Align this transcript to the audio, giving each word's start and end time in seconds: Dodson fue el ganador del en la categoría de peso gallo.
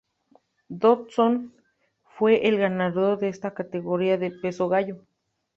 Dodson 0.69 1.53
fue 2.17 2.47
el 2.47 2.57
ganador 2.57 3.19
del 3.19 3.35
en 3.35 3.39
la 3.43 3.53
categoría 3.53 4.17
de 4.17 4.31
peso 4.31 4.67
gallo. 4.67 5.05